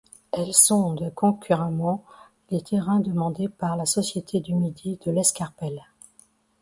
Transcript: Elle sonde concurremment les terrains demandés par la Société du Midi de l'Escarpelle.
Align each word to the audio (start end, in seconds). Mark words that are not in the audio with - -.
Elle 0.31 0.55
sonde 0.55 1.13
concurremment 1.13 2.03
les 2.49 2.63
terrains 2.63 3.01
demandés 3.01 3.49
par 3.49 3.77
la 3.77 3.85
Société 3.85 4.39
du 4.39 4.55
Midi 4.55 4.97
de 5.05 5.11
l'Escarpelle. 5.11 5.83